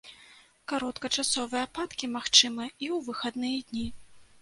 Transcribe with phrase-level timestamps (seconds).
[0.73, 3.87] Кароткачасовыя ападкі магчымыя і ў выхадныя дні.